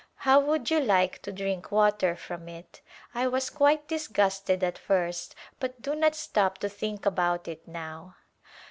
How 0.15 0.39
would 0.39 0.71
you 0.71 0.79
like 0.79 1.21
to 1.21 1.31
drink 1.31 1.71
water 1.71 2.15
from 2.15 2.49
it? 2.49 2.81
I 3.13 3.27
was 3.27 3.51
quite 3.51 3.87
disgusted 3.87 4.63
at 4.63 4.79
first 4.79 5.35
but 5.59 5.79
do 5.79 5.93
not 5.93 6.15
stop 6.15 6.57
to 6.65 6.69
think 6.69 7.05
about 7.05 7.47
it 7.47 7.67
now. 7.67 8.15